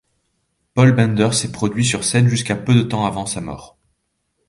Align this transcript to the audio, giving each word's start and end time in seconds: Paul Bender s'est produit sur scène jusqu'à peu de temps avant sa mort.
Paul 0.73 0.93
Bender 0.93 1.31
s'est 1.31 1.51
produit 1.51 1.85
sur 1.85 2.03
scène 2.03 2.27
jusqu'à 2.27 2.55
peu 2.55 2.73
de 2.73 2.81
temps 2.81 3.05
avant 3.05 3.27
sa 3.27 3.39
mort. 3.39 3.77